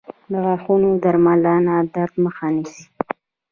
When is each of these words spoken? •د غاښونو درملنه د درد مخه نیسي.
•د 0.31 0.33
غاښونو 0.45 0.89
درملنه 1.03 1.73
د 1.85 1.87
درد 1.95 2.13
مخه 2.25 2.45
نیسي. 2.55 2.83